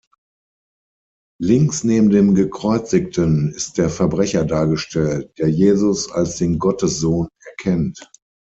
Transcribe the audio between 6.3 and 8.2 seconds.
den Gottessohn erkennt.